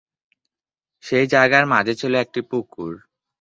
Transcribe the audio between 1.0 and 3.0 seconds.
সেই জায়গার মাঝে ছিল একটি পুকুর।